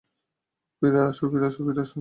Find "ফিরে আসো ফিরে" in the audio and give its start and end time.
0.81-1.45, 1.31-1.81